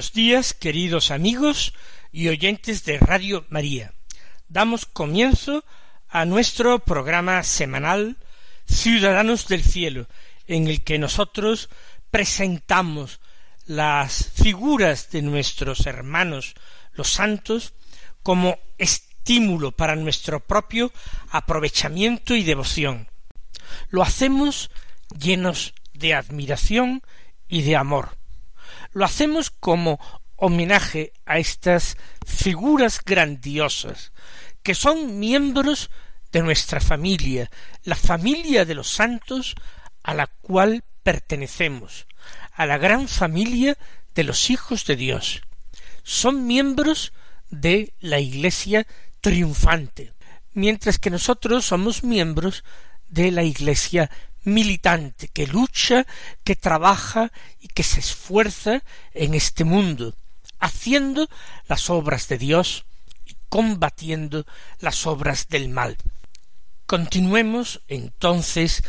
[0.00, 1.74] Buenos días, queridos amigos
[2.10, 3.92] y oyentes de Radio María.
[4.48, 5.62] Damos comienzo
[6.08, 8.16] a nuestro programa semanal
[8.64, 10.06] Ciudadanos del Cielo,
[10.46, 11.68] en el que nosotros
[12.10, 13.20] presentamos
[13.66, 16.54] las figuras de nuestros hermanos
[16.94, 17.74] los santos
[18.22, 20.94] como estímulo para nuestro propio
[21.28, 23.06] aprovechamiento y devoción.
[23.90, 24.70] Lo hacemos
[25.10, 27.02] llenos de admiración
[27.48, 28.18] y de amor
[28.92, 30.00] lo hacemos como
[30.36, 31.96] homenaje a estas
[32.26, 34.12] figuras grandiosas,
[34.62, 35.90] que son miembros
[36.32, 37.50] de nuestra familia,
[37.84, 39.54] la familia de los santos
[40.02, 42.06] a la cual pertenecemos,
[42.52, 43.76] a la gran familia
[44.14, 45.42] de los hijos de Dios.
[46.02, 47.12] Son miembros
[47.50, 48.86] de la Iglesia
[49.20, 50.14] triunfante,
[50.52, 52.64] mientras que nosotros somos miembros
[53.10, 54.10] de la Iglesia
[54.44, 56.06] militante, que lucha,
[56.44, 58.82] que trabaja y que se esfuerza
[59.12, 60.14] en este mundo,
[60.58, 61.28] haciendo
[61.68, 62.86] las obras de Dios
[63.26, 64.46] y combatiendo
[64.78, 65.96] las obras del mal.
[66.86, 68.82] Continuemos entonces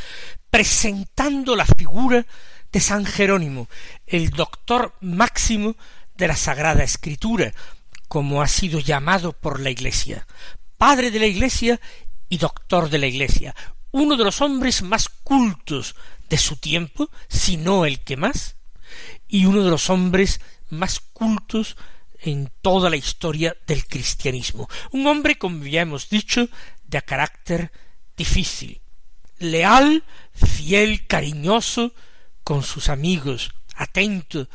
[0.49, 2.25] presentando la figura
[2.71, 3.67] de San Jerónimo,
[4.07, 5.75] el doctor máximo
[6.15, 7.53] de la Sagrada Escritura,
[8.07, 10.25] como ha sido llamado por la Iglesia,
[10.77, 11.79] padre de la Iglesia
[12.27, 13.55] y doctor de la Iglesia,
[13.91, 15.95] uno de los hombres más cultos
[16.29, 18.55] de su tiempo, si no el que más,
[19.27, 21.77] y uno de los hombres más cultos
[22.19, 24.69] en toda la historia del cristianismo.
[24.91, 26.47] Un hombre, como ya hemos dicho,
[26.83, 27.71] de carácter
[28.15, 28.81] difícil,
[29.39, 30.03] leal,
[30.33, 31.93] fiel, cariñoso
[32.43, 34.47] con sus amigos, atento,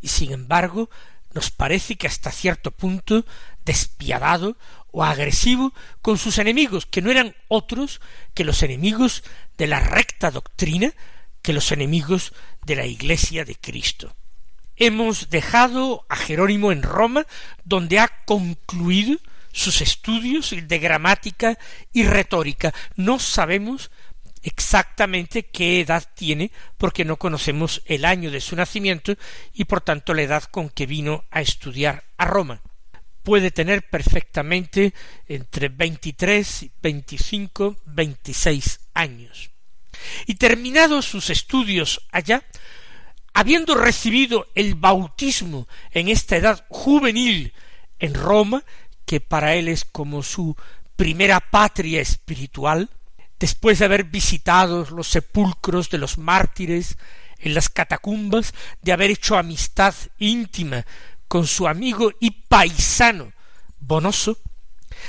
[0.00, 0.90] y sin embargo
[1.34, 3.24] nos parece que hasta cierto punto
[3.68, 4.56] despiadado
[4.90, 8.00] o agresivo con sus enemigos, que no eran otros
[8.32, 9.22] que los enemigos
[9.58, 10.94] de la recta doctrina,
[11.42, 12.32] que los enemigos
[12.64, 14.16] de la Iglesia de Cristo.
[14.76, 17.26] Hemos dejado a Jerónimo en Roma,
[17.64, 19.18] donde ha concluido
[19.52, 21.58] sus estudios de gramática
[21.92, 22.72] y retórica.
[22.96, 23.90] No sabemos
[24.42, 29.14] exactamente qué edad tiene, porque no conocemos el año de su nacimiento
[29.52, 32.62] y por tanto la edad con que vino a estudiar a Roma
[33.28, 34.94] puede tener perfectamente
[35.26, 39.50] entre veintitrés, veinticinco, veintiséis años.
[40.24, 42.42] Y terminados sus estudios allá,
[43.34, 47.52] habiendo recibido el bautismo en esta edad juvenil
[47.98, 48.64] en Roma,
[49.04, 50.56] que para él es como su
[50.96, 52.88] primera patria espiritual,
[53.38, 56.96] después de haber visitado los sepulcros de los mártires
[57.36, 60.86] en las catacumbas, de haber hecho amistad íntima
[61.28, 63.32] con su amigo y paisano
[63.80, 64.38] Bonoso,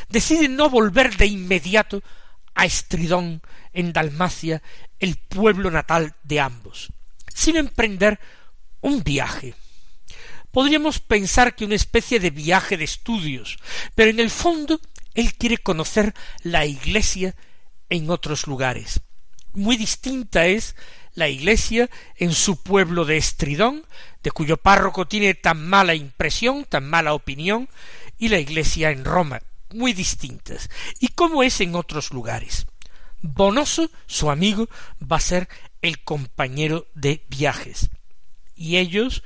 [0.09, 2.03] decide no volver de inmediato
[2.53, 3.41] a Estridón,
[3.73, 4.61] en Dalmacia,
[4.99, 6.91] el pueblo natal de ambos,
[7.33, 8.19] sin emprender
[8.81, 9.55] un viaje.
[10.51, 13.59] Podríamos pensar que una especie de viaje de estudios,
[13.95, 14.81] pero en el fondo
[15.13, 17.35] él quiere conocer la iglesia
[17.89, 19.01] en otros lugares.
[19.53, 20.75] Muy distinta es
[21.19, 23.85] la iglesia en su pueblo de Estridón,
[24.23, 27.69] de cuyo párroco tiene tan mala impresión, tan mala opinión,
[28.17, 30.69] y la iglesia en Roma, muy distintas.
[30.99, 32.65] ¿Y cómo es en otros lugares?
[33.21, 34.69] Bonoso, su amigo,
[34.99, 35.49] va a ser
[35.81, 37.89] el compañero de viajes.
[38.55, 39.23] Y ellos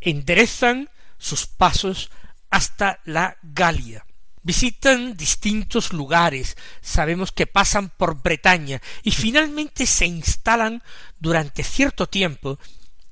[0.00, 2.10] enderezan sus pasos
[2.50, 4.04] hasta la Galia
[4.46, 10.84] visitan distintos lugares, sabemos que pasan por Bretaña y finalmente se instalan
[11.18, 12.58] durante cierto tiempo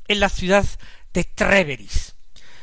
[0.09, 0.67] en la ciudad
[1.13, 2.15] de Treveris.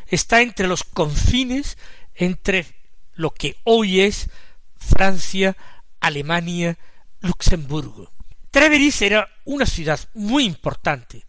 [0.08, 1.78] Está entre los confines
[2.16, 2.66] entre
[3.14, 4.30] lo que hoy es
[4.76, 5.56] Francia,
[6.00, 6.78] Alemania,
[7.22, 8.12] Luxemburgo.
[8.50, 11.26] Treveris era una ciudad muy importante,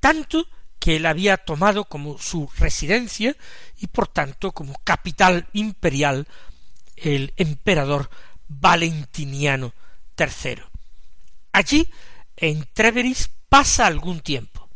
[0.00, 0.46] tanto
[0.78, 3.36] que él había tomado como su residencia
[3.78, 6.26] y por tanto como capital imperial
[6.96, 8.10] el emperador
[8.48, 9.72] Valentiniano
[10.18, 10.62] III.
[11.52, 11.88] Allí,
[12.36, 14.68] en Treveris, pasa algún tiempo,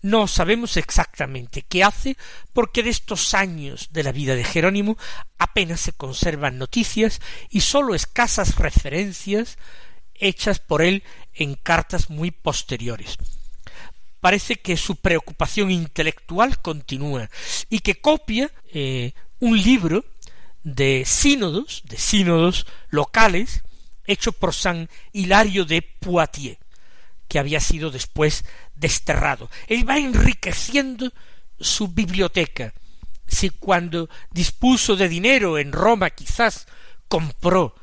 [0.00, 2.16] No sabemos exactamente qué hace,
[2.54, 4.96] porque de estos años de la vida de Jerónimo
[5.36, 7.20] apenas se conservan noticias
[7.50, 9.58] y sólo escasas referencias
[10.14, 11.02] hechas por él
[11.34, 13.18] en cartas muy posteriores.
[14.18, 17.28] Parece que su preocupación intelectual continúa
[17.68, 20.06] y que copia eh, un libro
[20.62, 23.62] de sínodos, de sínodos locales,
[24.06, 26.63] hecho por San Hilario de Poitiers,
[27.28, 28.44] que había sido después
[28.74, 29.50] desterrado.
[29.68, 31.12] Él va enriqueciendo
[31.58, 32.74] su biblioteca.
[33.26, 36.66] Si cuando dispuso de dinero en Roma quizás
[37.08, 37.74] compró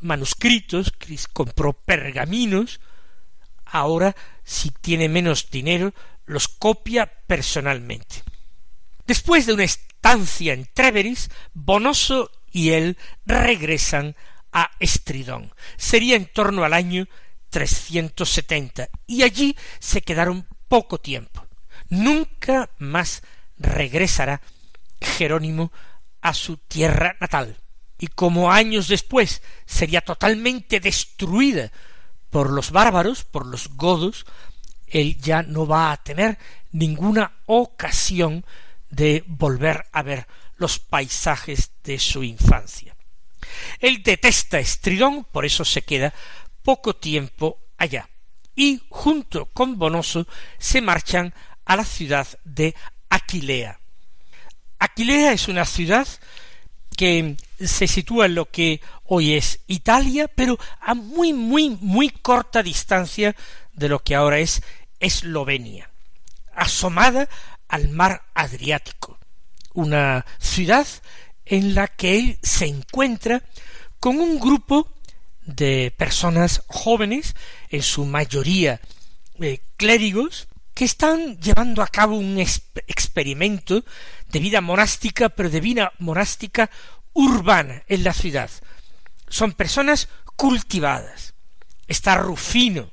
[0.00, 0.92] manuscritos,
[1.32, 2.80] compró pergaminos,
[3.66, 5.92] ahora si tiene menos dinero
[6.26, 8.22] los copia personalmente.
[9.06, 12.96] Después de una estancia en Treveris, Bonoso y él
[13.26, 14.16] regresan
[14.52, 15.52] a Estridón.
[15.76, 17.06] Sería en torno al año
[17.50, 21.46] 370 y allí se quedaron poco tiempo.
[21.88, 23.22] Nunca más
[23.58, 24.40] regresará
[25.00, 25.72] Jerónimo
[26.20, 27.56] a su tierra natal
[27.98, 31.70] y como años después sería totalmente destruida
[32.30, 34.24] por los bárbaros, por los godos,
[34.86, 36.38] él ya no va a tener
[36.72, 38.44] ninguna ocasión
[38.88, 40.26] de volver a ver
[40.56, 42.96] los paisajes de su infancia.
[43.80, 46.14] Él detesta Estridón, por eso se queda
[46.62, 48.08] poco tiempo allá.
[48.54, 50.26] Y junto con Bonoso
[50.58, 51.34] se marchan
[51.64, 52.74] a la ciudad de
[53.08, 53.80] Aquilea.
[54.78, 56.06] Aquilea es una ciudad
[56.96, 62.62] que se sitúa en lo que hoy es Italia, pero a muy, muy, muy corta
[62.62, 63.34] distancia
[63.72, 64.62] de lo que ahora es
[64.98, 65.90] Eslovenia,
[66.54, 67.28] asomada
[67.68, 69.18] al mar Adriático,
[69.72, 70.86] una ciudad
[71.46, 73.42] en la que él se encuentra
[73.98, 74.88] con un grupo
[75.54, 77.34] de personas jóvenes,
[77.68, 78.80] en su mayoría
[79.40, 83.84] eh, clérigos, que están llevando a cabo un experimento
[84.28, 86.70] de vida monástica, pero de vida monástica
[87.12, 88.50] urbana en la ciudad.
[89.28, 91.34] Son personas cultivadas.
[91.86, 92.90] Está Rufino,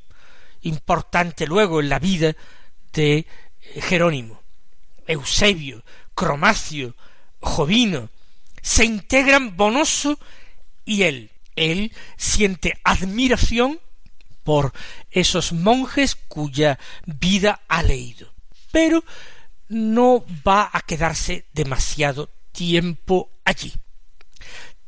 [0.64, 2.36] importante luego en la vida
[2.94, 4.42] de eh, Jerónimo,
[5.06, 5.84] Eusebio,
[6.16, 6.96] Cromacio,
[7.40, 8.10] Jovino,
[8.62, 10.20] se integran Bonoso
[10.84, 11.32] y él.
[11.58, 13.82] Él siente admiración
[14.44, 14.72] por
[15.12, 18.34] esos monjes cuya vida ha leído.
[18.72, 19.04] Pero
[19.68, 23.74] no va a quedarse demasiado tiempo allí.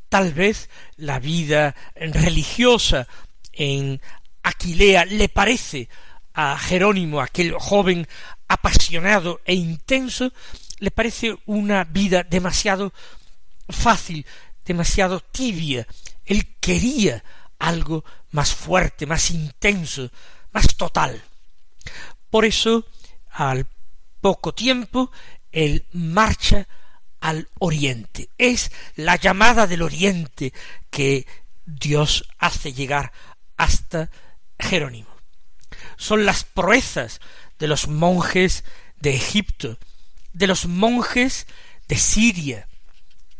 [0.07, 3.07] Tal vez la vida religiosa
[3.51, 4.01] en
[4.43, 5.89] Aquilea le parece
[6.33, 8.07] a Jerónimo, aquel joven
[8.47, 10.31] apasionado e intenso,
[10.79, 12.93] le parece una vida demasiado
[13.67, 14.25] fácil,
[14.65, 15.85] demasiado tibia.
[16.29, 17.23] Él quería
[17.57, 20.11] algo más fuerte, más intenso,
[20.51, 21.21] más total.
[22.29, 22.85] Por eso,
[23.31, 23.65] al
[24.21, 25.11] poco tiempo,
[25.51, 26.67] él marcha
[27.19, 28.29] al oriente.
[28.37, 30.53] Es la llamada del oriente
[30.91, 31.25] que
[31.65, 33.11] Dios hace llegar
[33.57, 34.11] hasta
[34.59, 35.09] Jerónimo.
[35.97, 37.21] Son las proezas
[37.57, 38.63] de los monjes
[39.01, 39.79] de Egipto,
[40.33, 41.47] de los monjes
[41.87, 42.67] de Siria,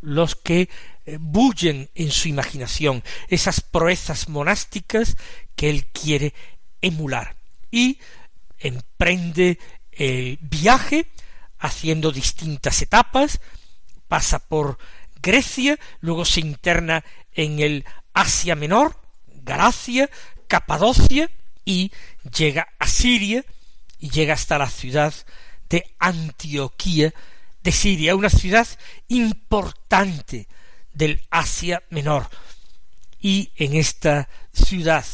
[0.02, 0.70] los que
[1.18, 5.18] bullen en su imaginación esas proezas monásticas
[5.56, 6.34] que él quiere
[6.82, 7.36] emular.
[7.72, 8.00] Y
[8.58, 9.60] emprende
[9.92, 11.08] el viaje
[11.60, 13.39] haciendo distintas etapas,
[14.08, 14.78] pasa por
[15.22, 20.10] Grecia, luego se interna en el Asia Menor, Galacia,
[20.48, 21.30] Capadocia
[21.66, 21.92] y
[22.36, 23.44] llega a Siria
[24.00, 25.13] y llega hasta la ciudad
[25.70, 27.13] de Antioquía
[27.62, 28.68] de Siria, una ciudad
[29.08, 30.48] importante
[30.93, 32.27] del Asia Menor.
[33.19, 35.05] Y en esta ciudad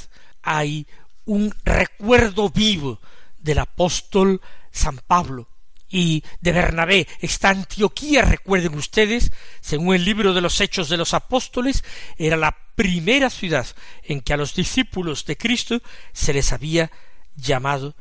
[0.42, 0.88] hay
[1.26, 3.00] un recuerdo vivo
[3.38, 4.42] del apóstol
[4.72, 5.50] San Pablo
[5.90, 7.08] y de Bernabé.
[7.22, 11.84] Esta Antioquía, recuerden ustedes, según el libro de los Hechos de los Apóstoles,
[12.18, 13.68] era la primera ciudad
[14.04, 16.92] en que a los discípulos de Cristo se les había
[17.36, 17.96] llamado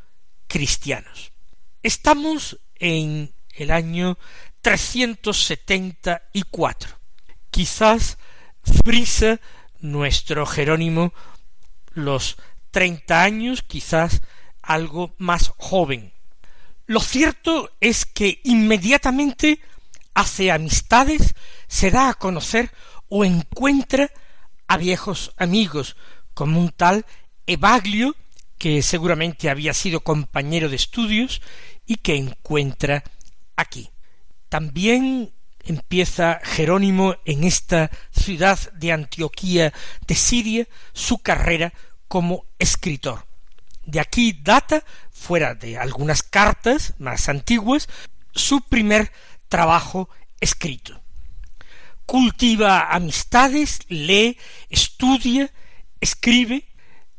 [0.47, 1.33] cristianos.
[1.83, 4.17] Estamos en el año
[4.63, 7.04] 374.
[7.55, 8.19] Quizás
[8.65, 9.41] frisa
[9.79, 11.15] nuestro Jerónimo
[11.93, 12.37] los
[12.73, 14.23] treinta años, quizás
[14.61, 16.13] algo más joven.
[16.87, 19.61] Lo cierto es que inmediatamente
[20.15, 21.37] hace amistades,
[21.69, 22.73] se da a conocer
[23.09, 24.11] o encuentra
[24.67, 25.95] a viejos amigos,
[26.35, 27.07] como un tal
[27.47, 28.17] Evaglio,
[28.59, 31.41] que seguramente había sido compañero de estudios
[31.87, 33.05] y que encuentra
[33.55, 33.91] aquí.
[34.49, 35.33] También
[35.67, 39.73] empieza Jerónimo en esta ciudad de Antioquía
[40.07, 41.73] de Siria su carrera
[42.09, 43.27] como escritor.
[43.85, 47.89] De aquí data, fuera de algunas cartas más antiguas,
[48.33, 49.13] su primer
[49.49, 50.09] trabajo
[50.41, 51.01] escrito.
[52.07, 55.51] Cultiva amistades, lee, estudia,
[56.01, 56.67] escribe,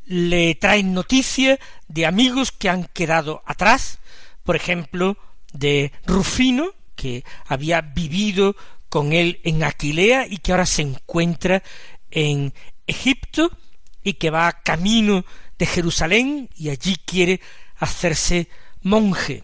[0.05, 3.99] le traen noticia de amigos que han quedado atrás,
[4.43, 5.17] por ejemplo,
[5.53, 6.73] de Rufino,
[7.05, 8.55] que había vivido
[8.89, 11.61] con él en Aquilea y que ahora se encuentra
[12.09, 12.51] en
[12.87, 13.55] Egipto
[14.01, 15.23] y que va camino
[15.59, 17.41] de Jerusalén y allí quiere
[17.77, 18.49] hacerse
[18.81, 19.43] monje.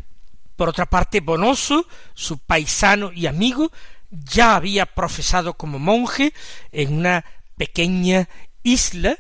[0.56, 3.72] Por otra parte, Bonoso, su paisano y amigo,
[4.10, 6.34] ya había profesado como monje
[6.72, 7.26] en una
[7.58, 8.28] pequeña
[8.64, 9.20] isla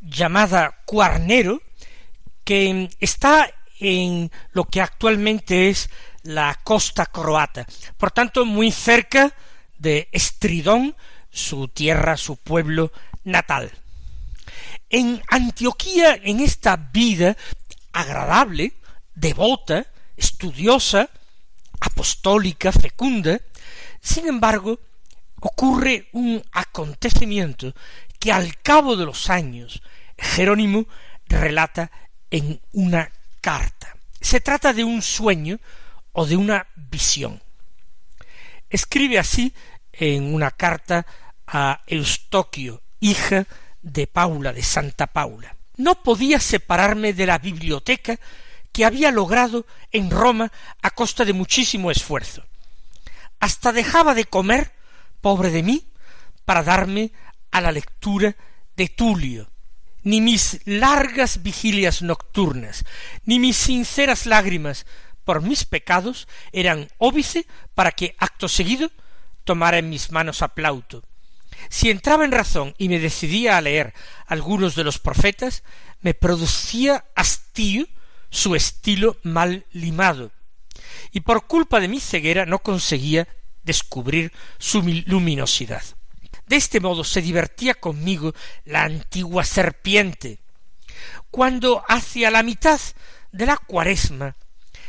[0.00, 1.60] llamada Cuarnero,
[2.44, 5.90] que está en lo que actualmente es
[6.22, 9.34] la costa croata, por tanto muy cerca
[9.78, 10.94] de Estridón,
[11.30, 12.92] su tierra, su pueblo
[13.24, 13.70] natal.
[14.90, 17.36] En Antioquía, en esta vida
[17.92, 18.74] agradable,
[19.14, 19.86] devota,
[20.16, 21.08] estudiosa,
[21.80, 23.40] apostólica, fecunda,
[24.00, 24.78] sin embargo,
[25.40, 27.74] ocurre un acontecimiento
[28.18, 29.82] que al cabo de los años
[30.16, 30.86] Jerónimo
[31.26, 31.90] relata
[32.30, 33.10] en una
[33.40, 33.96] carta.
[34.20, 35.58] Se trata de un sueño
[36.12, 37.42] o de una visión.
[38.70, 39.52] Escribe así
[39.92, 41.06] en una carta
[41.46, 43.46] a Eustoquio, hija
[43.82, 45.56] de Paula, de Santa Paula.
[45.76, 48.18] No podía separarme de la biblioteca
[48.72, 50.50] que había logrado en Roma
[50.80, 52.44] a costa de muchísimo esfuerzo.
[53.40, 54.72] Hasta dejaba de comer,
[55.20, 55.86] pobre de mí,
[56.44, 57.12] para darme
[57.50, 58.34] a la lectura
[58.76, 59.50] de Tulio,
[60.02, 62.84] ni mis largas vigilias nocturnas,
[63.24, 64.86] ni mis sinceras lágrimas
[65.24, 68.90] por mis pecados eran óbice para que acto seguido
[69.44, 71.02] tomara en mis manos aplauto.
[71.68, 73.94] Si entraba en razón y me decidía a leer
[74.26, 75.62] algunos de los profetas,
[76.00, 77.86] me producía hastío
[78.30, 80.32] su estilo mal limado,
[81.12, 83.28] y por culpa de mi ceguera no conseguía
[83.62, 85.82] descubrir su luminosidad.
[86.46, 90.40] De este modo se divertía conmigo la antigua serpiente.
[91.30, 92.80] Cuando hacia la mitad
[93.30, 94.36] de la cuaresma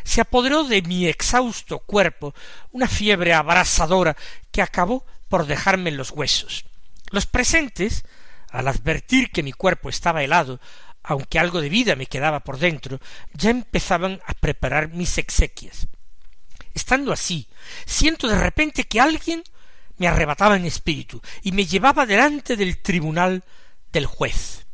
[0.04, 2.34] se apoderó de mi exhausto cuerpo
[2.72, 4.16] una fiebre abrasadora
[4.52, 6.66] que acabó por dejarme en los huesos.
[7.10, 8.06] Los presentes,
[8.50, 10.60] al advertir que mi cuerpo estaba helado,
[11.04, 13.00] aunque algo de vida me quedaba por dentro,
[13.34, 15.88] ya empezaban a preparar mis exequias.
[16.74, 17.48] Estando así,
[17.86, 19.44] siento de repente que alguien
[19.98, 23.44] me arrebataba en espíritu y me llevaba delante del tribunal
[23.92, 24.66] del juez.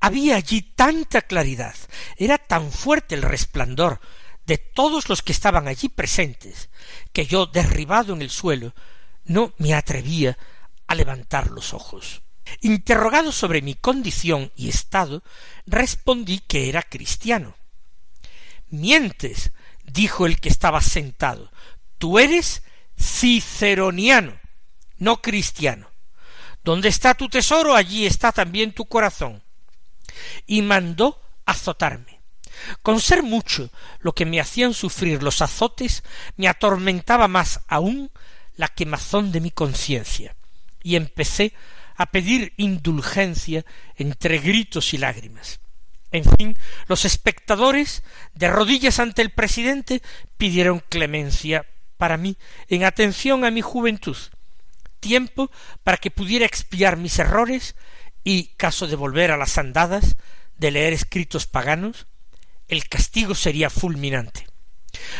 [0.00, 1.74] Había allí tanta claridad,
[2.16, 4.00] era tan fuerte el resplandor
[4.46, 6.70] de todos los que estaban allí presentes,
[7.12, 8.74] que yo, derribado en el suelo,
[9.24, 10.38] no me atrevía
[10.86, 12.22] a levantar los ojos.
[12.60, 15.22] Interrogado sobre mi condición y estado,
[15.66, 17.56] respondí que era cristiano.
[18.68, 19.52] Mientes,
[19.84, 21.52] dijo el que estaba sentado,
[21.98, 22.62] tú eres
[22.98, 24.40] ciceroniano
[25.00, 25.90] no cristiano.
[26.62, 29.42] Donde está tu tesoro, allí está también tu corazón.
[30.46, 32.19] Y mandó azotarme.
[32.82, 36.02] Con ser mucho lo que me hacían sufrir los azotes,
[36.36, 38.10] me atormentaba más aún
[38.56, 40.36] la quemazón de mi conciencia,
[40.82, 41.54] y empecé
[41.96, 43.64] a pedir indulgencia
[43.96, 45.60] entre gritos y lágrimas.
[46.12, 46.56] En fin,
[46.88, 48.02] los espectadores,
[48.34, 50.02] de rodillas ante el presidente,
[50.36, 51.66] pidieron clemencia
[51.98, 52.36] para mí
[52.68, 54.16] en atención a mi juventud,
[54.98, 55.50] tiempo
[55.84, 57.76] para que pudiera expiar mis errores
[58.24, 60.16] y, caso de volver a las andadas,
[60.56, 62.06] de leer escritos paganos,
[62.70, 64.46] el castigo sería fulminante.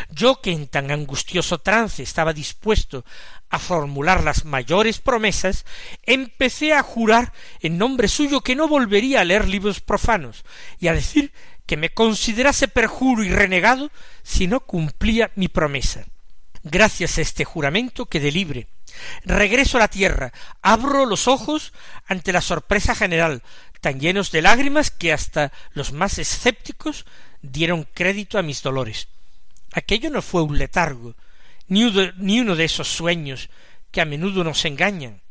[0.08, 3.04] Yo que en tan angustioso trance estaba dispuesto
[3.50, 5.64] a formular las mayores promesas,
[6.04, 10.44] empecé a jurar en nombre suyo que no volvería a leer libros profanos
[10.78, 11.32] y a decir
[11.66, 13.90] que me considerase perjuro y renegado
[14.22, 16.04] si no cumplía mi promesa.
[16.62, 18.68] Gracias a este juramento quedé libre,
[19.24, 21.72] Regreso a la tierra, abro los ojos
[22.06, 23.42] ante la sorpresa general,
[23.80, 27.06] tan llenos de lágrimas que hasta los más escépticos
[27.42, 29.08] dieron crédito a mis dolores.
[29.72, 31.14] Aquello no fue un letargo,
[31.68, 31.84] ni
[32.40, 33.48] uno de esos sueños
[33.90, 35.22] que a menudo nos engañan.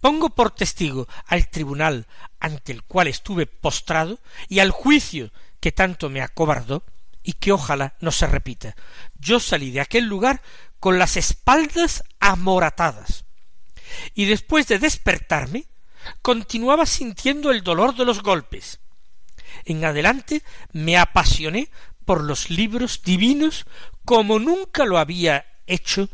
[0.00, 2.06] Pongo por testigo al tribunal
[2.38, 6.84] ante el cual estuve postrado y al juicio que tanto me acobardó
[7.22, 8.76] y que ojalá no se repita.
[9.18, 10.42] Yo salí de aquel lugar
[10.78, 13.24] con las espaldas amoratadas.
[14.14, 15.64] Y después de despertarme,
[16.20, 18.80] continuaba sintiendo el dolor de los golpes.
[19.64, 20.42] En adelante
[20.72, 21.70] me apasioné
[22.04, 23.66] por los libros divinos
[24.04, 26.08] como nunca lo había hecho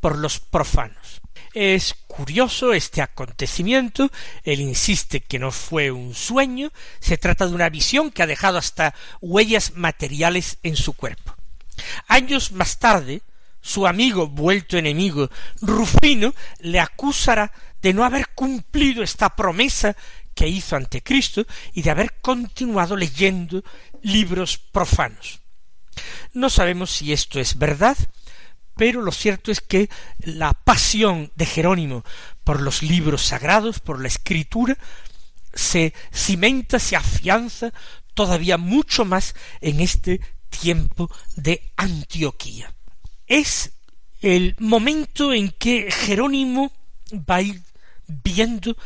[0.00, 1.20] por los profanos.
[1.52, 4.10] Es curioso este acontecimiento,
[4.42, 8.58] él insiste que no fue un sueño, se trata de una visión que ha dejado
[8.58, 11.36] hasta huellas materiales en su cuerpo.
[12.08, 13.22] Años más tarde,
[13.60, 15.30] su amigo vuelto enemigo,
[15.60, 19.96] Rufino, le acusará de no haber cumplido esta promesa
[20.34, 23.62] que hizo ante Cristo y de haber continuado leyendo
[24.02, 25.40] libros profanos.
[26.32, 27.96] No sabemos si esto es verdad,
[28.76, 29.88] pero lo cierto es que
[30.18, 32.04] la pasión de Jerónimo
[32.42, 34.76] por los libros sagrados, por la escritura,
[35.52, 37.72] se cimenta, se afianza
[38.14, 42.74] todavía mucho más en este tiempo de Antioquía.
[43.26, 43.72] Es
[44.20, 46.72] el momento en que Jerónimo
[47.12, 47.62] va a ir
[48.06, 48.76] viendo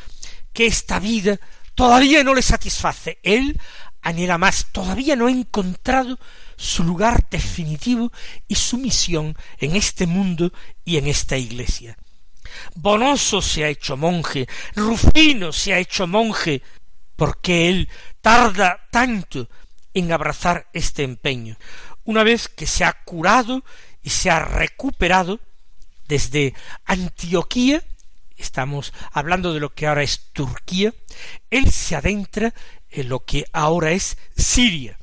[0.58, 1.38] que esta vida
[1.76, 3.20] todavía no le satisface.
[3.22, 3.60] Él
[4.02, 6.18] anhela más, todavía no ha encontrado
[6.56, 8.10] su lugar definitivo
[8.48, 10.52] y su misión en este mundo
[10.84, 11.96] y en esta iglesia.
[12.74, 16.60] Bonoso se ha hecho monje, Rufino se ha hecho monje,
[17.14, 17.88] porque él
[18.20, 19.48] tarda tanto
[19.94, 21.56] en abrazar este empeño.
[22.02, 23.62] Una vez que se ha curado
[24.02, 25.38] y se ha recuperado
[26.08, 26.52] desde
[26.84, 27.84] Antioquía,
[28.38, 30.94] estamos hablando de lo que ahora es Turquía,
[31.50, 32.54] él se adentra
[32.90, 34.98] en lo que ahora es Siria,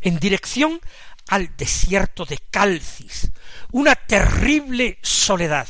[0.00, 0.80] en dirección
[1.28, 3.30] al desierto de Calcis,
[3.72, 5.66] una terrible soledad,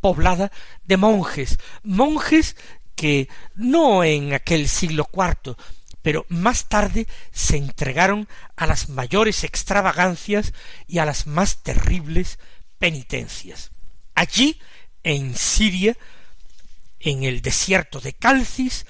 [0.00, 0.52] poblada
[0.84, 2.56] de monjes, monjes
[2.94, 5.56] que no en aquel siglo IV,
[6.02, 10.52] pero más tarde se entregaron a las mayores extravagancias
[10.86, 12.38] y a las más terribles
[12.78, 13.70] penitencias.
[14.14, 14.60] Allí,
[15.02, 15.96] en Siria,
[17.00, 18.86] en el desierto de Calcis,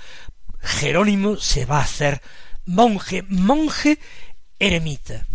[0.61, 2.23] Jerónimo se va a hacer
[2.65, 3.99] monje, monje
[4.59, 5.27] eremita.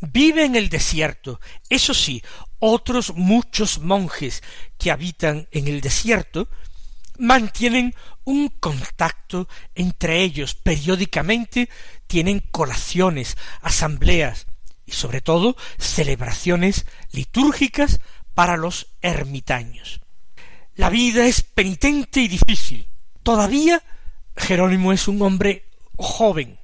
[0.00, 1.40] Vive en el desierto.
[1.68, 2.22] Eso sí,
[2.58, 4.42] otros muchos monjes
[4.78, 6.48] que habitan en el desierto
[7.18, 11.68] mantienen un contacto entre ellos periódicamente,
[12.06, 14.46] tienen colaciones, asambleas
[14.86, 18.00] y sobre todo celebraciones litúrgicas
[18.34, 19.99] para los ermitaños.
[20.80, 22.86] La vida es penitente y difícil.
[23.22, 23.82] Todavía
[24.34, 25.66] Jerónimo es un hombre
[25.98, 26.58] joven.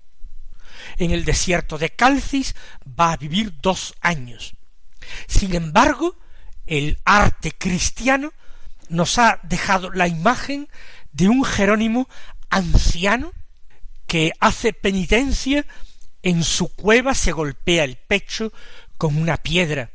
[0.96, 2.54] En el desierto de Calcis
[2.98, 4.54] va a vivir dos años.
[5.26, 6.16] Sin embargo,
[6.64, 8.32] el arte cristiano
[8.88, 10.66] nos ha dejado la imagen
[11.12, 12.08] de un Jerónimo
[12.48, 13.34] anciano
[14.06, 15.66] que hace penitencia
[16.22, 18.50] en su cueva se golpea el pecho
[18.96, 19.90] con una piedra.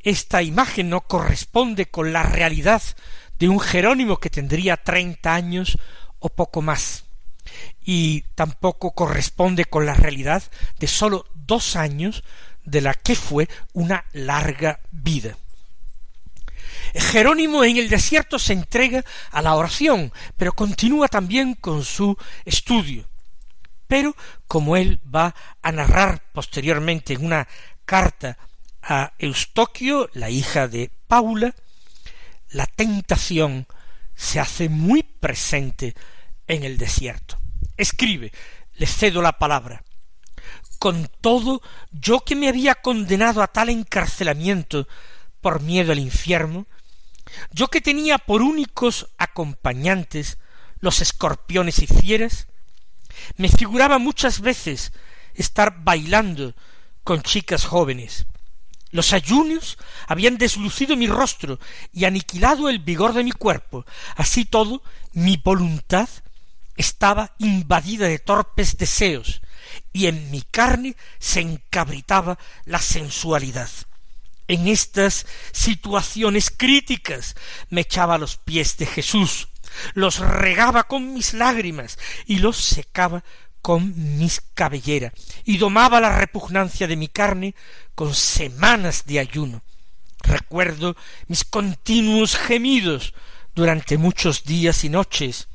[0.00, 2.82] Esta imagen no corresponde con la realidad
[3.38, 5.78] de un Jerónimo que tendría treinta años
[6.18, 7.04] o poco más,
[7.84, 10.42] y tampoco corresponde con la realidad
[10.78, 12.24] de sólo dos años
[12.64, 15.36] de la que fue una larga vida.
[16.94, 23.08] Jerónimo en el desierto se entrega a la oración, pero continúa también con su estudio.
[23.86, 24.14] Pero,
[24.46, 27.48] como él va a narrar posteriormente en una
[27.84, 28.36] carta
[28.82, 31.54] a Eustoquio, la hija de Paula,
[32.50, 33.66] la tentación
[34.14, 35.94] se hace muy presente
[36.46, 37.38] en el desierto.
[37.76, 38.32] Escribe,
[38.74, 39.84] le cedo la palabra.
[40.78, 44.88] Con todo, yo que me había condenado a tal encarcelamiento
[45.40, 46.66] por miedo al infierno,
[47.52, 50.38] yo que tenía por únicos acompañantes
[50.80, 52.46] los escorpiones y fieras,
[53.36, 54.92] me figuraba muchas veces
[55.34, 56.54] estar bailando
[57.04, 58.26] con chicas jóvenes,
[58.90, 61.58] los ayunos habían deslucido mi rostro
[61.92, 63.84] y aniquilado el vigor de mi cuerpo.
[64.16, 66.08] Así todo, mi voluntad
[66.76, 69.42] estaba invadida de torpes deseos,
[69.92, 73.68] y en mi carne se encabritaba la sensualidad.
[74.46, 77.34] En estas situaciones críticas
[77.68, 79.48] me echaba a los pies de Jesús,
[79.92, 83.24] los regaba con mis lágrimas y los secaba
[83.68, 85.12] con mis cabelleras,
[85.44, 87.54] y domaba la repugnancia de mi carne
[87.94, 89.62] con semanas de ayuno.
[90.22, 93.12] Recuerdo mis continuos gemidos
[93.54, 95.48] durante muchos días y noches,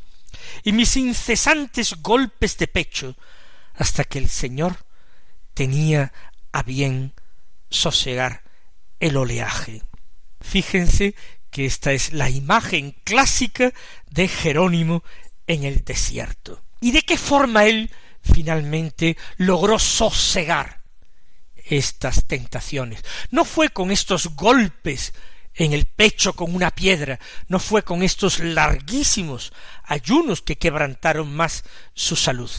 [0.64, 3.16] y mis incesantes golpes de pecho,
[3.74, 4.86] hasta que el Señor
[5.56, 6.14] tenía
[6.52, 7.14] a bien
[7.72, 8.44] sosegar
[9.00, 9.82] el oleaje.
[10.40, 11.16] Fíjense
[11.50, 13.74] que esta es la imagen clásica
[14.12, 15.04] de Jerónimo
[15.48, 16.62] en el desierto.
[16.80, 17.90] ¿Y de qué forma él
[18.24, 20.82] finalmente logró sosegar
[21.56, 23.04] estas tentaciones.
[23.32, 25.14] No fue con estos golpes
[25.56, 31.64] en el pecho con una piedra, no fue con estos larguísimos ayunos que quebrantaron más
[31.94, 32.52] su salud.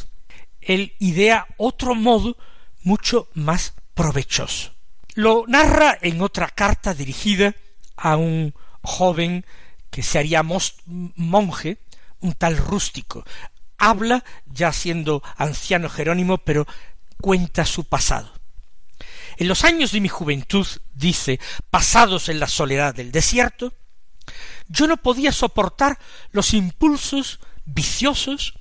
[0.61, 2.37] Él idea otro modo
[2.83, 4.75] mucho más provechoso.
[5.15, 7.55] Lo narra en otra carta dirigida
[7.97, 9.45] a un joven
[9.91, 11.79] que se haría monje,
[12.21, 13.25] un tal rústico.
[13.85, 16.67] Habla, ya siendo anciano Jerónimo, pero
[17.21, 18.33] cuenta su pasado.
[19.37, 23.75] En los años de mi juventud, dice, pasados en la soledad del desierto,
[24.69, 25.99] yo no podía soportar
[26.31, 28.55] los impulsos viciosos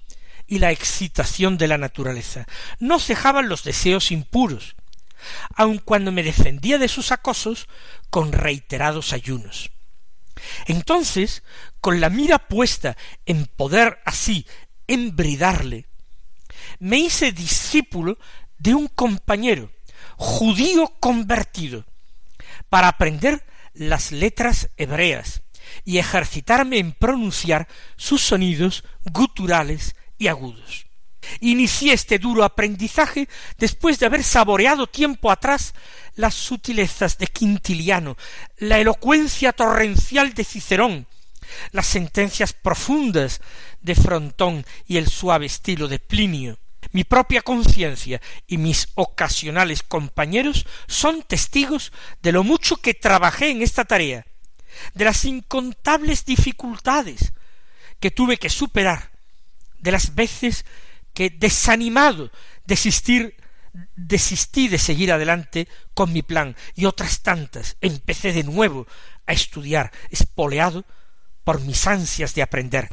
[0.45, 2.45] y la excitación de la naturaleza.
[2.79, 4.75] No cejaban los deseos impuros,
[5.55, 7.69] aun cuando me defendía de sus acosos
[8.09, 9.71] con reiterados ayunos.
[10.65, 11.43] Entonces,
[11.79, 14.45] con la mira puesta en poder así
[14.87, 15.87] embridarle,
[16.79, 18.17] me hice discípulo
[18.57, 19.71] de un compañero,
[20.17, 21.85] judío convertido,
[22.69, 25.41] para aprender las letras hebreas
[25.85, 30.87] y ejercitarme en pronunciar sus sonidos guturales y agudos.
[31.39, 35.73] Inicié este duro aprendizaje después de haber saboreado tiempo atrás
[36.15, 38.17] las sutilezas de Quintiliano,
[38.57, 41.07] la elocuencia torrencial de Cicerón,
[41.71, 43.41] las sentencias profundas
[43.81, 46.59] de Frontón y el suave estilo de Plinio.
[46.91, 53.61] Mi propia conciencia y mis ocasionales compañeros son testigos de lo mucho que trabajé en
[53.61, 54.25] esta tarea,
[54.93, 57.33] de las incontables dificultades
[57.99, 59.11] que tuve que superar,
[59.79, 60.65] de las veces
[61.13, 62.31] que desanimado
[62.65, 63.37] desistir
[63.95, 68.87] desistí de seguir adelante con mi plan y otras tantas empecé de nuevo
[69.25, 70.85] a estudiar, espoleado
[71.43, 72.89] por mis ansias de aprender.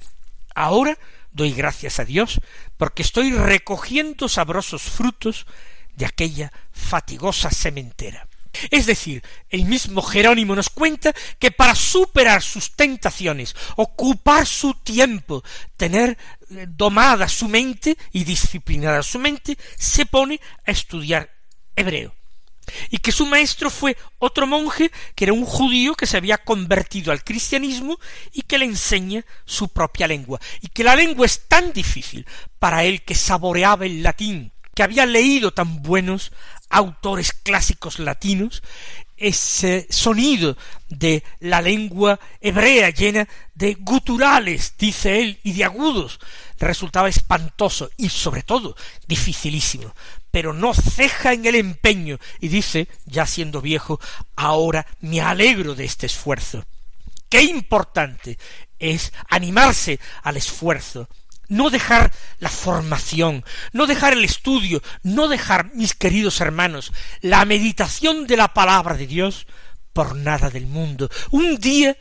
[0.55, 0.99] Ahora
[1.33, 2.41] doy gracias a Dios
[2.77, 5.47] porque estoy recogiendo sabrosos frutos
[5.95, 8.27] de aquella fatigosa sementera.
[8.71, 15.45] Es decir, el mismo Jerónimo nos cuenta que para superar sus tentaciones, ocupar su tiempo,
[15.77, 16.19] tener
[16.51, 21.31] eh, domada su mente y disciplinada su mente, se pone a estudiar
[21.77, 22.13] hebreo.
[22.91, 27.13] Y que su maestro fue otro monje que era un judío que se había convertido
[27.13, 27.99] al cristianismo
[28.33, 30.41] y que le enseña su propia lengua.
[30.61, 32.27] Y que la lengua es tan difícil
[32.59, 36.33] para él que saboreaba el latín, que había leído tan buenos
[36.69, 38.63] autores clásicos latinos,
[39.21, 40.57] ese sonido
[40.89, 46.19] de la lengua hebrea llena de guturales, dice él, y de agudos,
[46.59, 48.75] resultaba espantoso y sobre todo
[49.07, 49.95] dificilísimo,
[50.31, 54.01] pero no ceja en el empeño y dice, ya siendo viejo,
[54.37, 56.65] ahora me alegro de este esfuerzo.
[57.29, 58.39] Qué importante
[58.79, 61.09] es animarse al esfuerzo,
[61.51, 68.27] no dejar la formación, no dejar el estudio, no dejar, mis queridos hermanos, la meditación
[68.27, 69.47] de la palabra de Dios
[69.93, 71.11] por nada del mundo.
[71.31, 71.97] Un día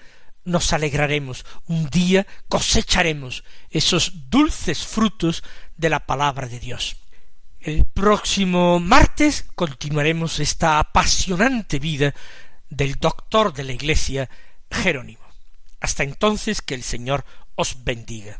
[0.46, 5.44] nos alegraremos, un día cosecharemos esos dulces frutos
[5.76, 6.98] de la palabra de Dios.
[7.60, 12.14] El próximo martes continuaremos esta apasionante vida
[12.70, 14.30] del doctor de la Iglesia,
[14.72, 15.26] Jerónimo.
[15.82, 18.40] Hasta entonces que el Señor os bendiga.